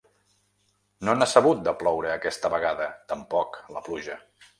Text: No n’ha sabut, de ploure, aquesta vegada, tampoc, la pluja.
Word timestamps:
No 1.09 1.13
n’ha 1.19 1.27
sabut, 1.33 1.61
de 1.67 1.73
ploure, 1.81 2.09
aquesta 2.13 2.51
vegada, 2.55 2.87
tampoc, 3.13 3.61
la 3.77 3.85
pluja. 3.89 4.19